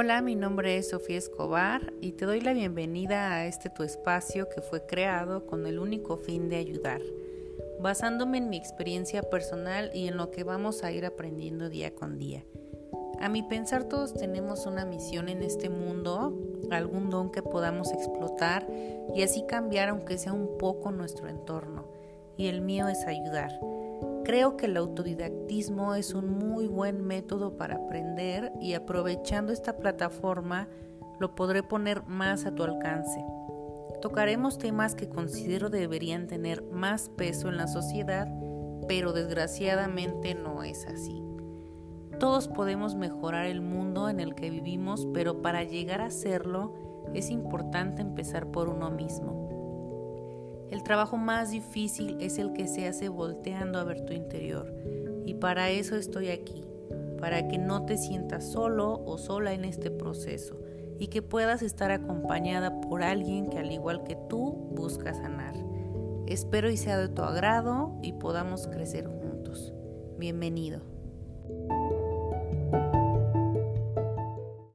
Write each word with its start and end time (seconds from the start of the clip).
Hola, 0.00 0.22
mi 0.22 0.36
nombre 0.36 0.76
es 0.76 0.90
Sofía 0.90 1.18
Escobar 1.18 1.92
y 2.00 2.12
te 2.12 2.24
doy 2.24 2.40
la 2.40 2.52
bienvenida 2.52 3.32
a 3.32 3.46
este 3.46 3.68
tu 3.68 3.82
espacio 3.82 4.48
que 4.48 4.60
fue 4.60 4.86
creado 4.86 5.44
con 5.44 5.66
el 5.66 5.80
único 5.80 6.16
fin 6.18 6.48
de 6.48 6.54
ayudar, 6.54 7.02
basándome 7.80 8.38
en 8.38 8.48
mi 8.48 8.56
experiencia 8.56 9.24
personal 9.24 9.90
y 9.92 10.06
en 10.06 10.16
lo 10.16 10.30
que 10.30 10.44
vamos 10.44 10.84
a 10.84 10.92
ir 10.92 11.04
aprendiendo 11.04 11.68
día 11.68 11.96
con 11.96 12.16
día. 12.16 12.44
A 13.18 13.28
mi 13.28 13.42
pensar 13.42 13.88
todos 13.88 14.14
tenemos 14.14 14.66
una 14.66 14.84
misión 14.84 15.28
en 15.28 15.42
este 15.42 15.68
mundo, 15.68 16.32
algún 16.70 17.10
don 17.10 17.32
que 17.32 17.42
podamos 17.42 17.90
explotar 17.90 18.68
y 19.16 19.22
así 19.24 19.46
cambiar 19.48 19.88
aunque 19.88 20.16
sea 20.16 20.32
un 20.32 20.58
poco 20.58 20.92
nuestro 20.92 21.26
entorno, 21.26 21.88
y 22.36 22.46
el 22.46 22.60
mío 22.60 22.86
es 22.86 23.04
ayudar. 23.04 23.50
Creo 24.28 24.58
que 24.58 24.66
el 24.66 24.76
autodidactismo 24.76 25.94
es 25.94 26.12
un 26.12 26.28
muy 26.28 26.66
buen 26.66 27.00
método 27.00 27.56
para 27.56 27.76
aprender 27.76 28.52
y 28.60 28.74
aprovechando 28.74 29.54
esta 29.54 29.78
plataforma 29.78 30.68
lo 31.18 31.34
podré 31.34 31.62
poner 31.62 32.02
más 32.04 32.44
a 32.44 32.54
tu 32.54 32.62
alcance. 32.62 33.24
Tocaremos 34.02 34.58
temas 34.58 34.94
que 34.94 35.08
considero 35.08 35.70
deberían 35.70 36.26
tener 36.26 36.62
más 36.62 37.08
peso 37.08 37.48
en 37.48 37.56
la 37.56 37.68
sociedad, 37.68 38.28
pero 38.86 39.14
desgraciadamente 39.14 40.34
no 40.34 40.62
es 40.62 40.84
así. 40.84 41.24
Todos 42.20 42.48
podemos 42.48 42.96
mejorar 42.96 43.46
el 43.46 43.62
mundo 43.62 44.10
en 44.10 44.20
el 44.20 44.34
que 44.34 44.50
vivimos, 44.50 45.08
pero 45.14 45.40
para 45.40 45.64
llegar 45.64 46.02
a 46.02 46.08
hacerlo 46.08 46.74
es 47.14 47.30
importante 47.30 48.02
empezar 48.02 48.50
por 48.50 48.68
uno 48.68 48.90
mismo. 48.90 49.47
El 50.70 50.82
trabajo 50.82 51.16
más 51.16 51.50
difícil 51.50 52.16
es 52.20 52.38
el 52.38 52.52
que 52.52 52.68
se 52.68 52.86
hace 52.86 53.08
volteando 53.08 53.78
a 53.78 53.84
ver 53.84 54.04
tu 54.04 54.12
interior. 54.12 54.72
Y 55.24 55.34
para 55.34 55.70
eso 55.70 55.96
estoy 55.96 56.28
aquí, 56.28 56.64
para 57.20 57.48
que 57.48 57.58
no 57.58 57.84
te 57.84 57.96
sientas 57.96 58.50
solo 58.50 59.02
o 59.04 59.18
sola 59.18 59.52
en 59.52 59.64
este 59.64 59.90
proceso 59.90 60.58
y 60.98 61.08
que 61.08 61.22
puedas 61.22 61.62
estar 61.62 61.90
acompañada 61.90 62.80
por 62.80 63.02
alguien 63.02 63.48
que 63.48 63.58
al 63.58 63.72
igual 63.72 64.02
que 64.04 64.16
tú 64.28 64.52
busca 64.72 65.14
sanar. 65.14 65.54
Espero 66.26 66.70
y 66.70 66.76
sea 66.76 66.98
de 66.98 67.08
tu 67.08 67.22
agrado 67.22 67.96
y 68.02 68.12
podamos 68.12 68.66
crecer 68.66 69.06
juntos. 69.06 69.72
Bienvenido. 70.18 70.80